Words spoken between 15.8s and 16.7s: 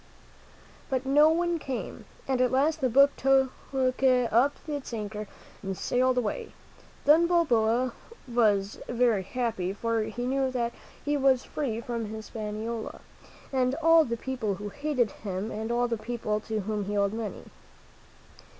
the people to